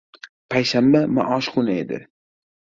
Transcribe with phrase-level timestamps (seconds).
[0.53, 2.01] Payshanba- maosh kuni edi.